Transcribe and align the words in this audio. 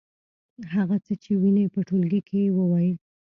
هغه 0.73 0.97
څه 1.05 1.13
چې 1.23 1.31
وینئ 1.41 1.65
په 1.73 1.79
ټولګي 1.87 2.21
کې 2.29 2.53
ووایئ. 2.57 2.91